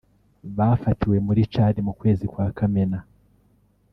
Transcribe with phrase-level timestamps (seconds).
[0.57, 2.99] bafatiwe muri Tchad mu kwezi kwa Kamena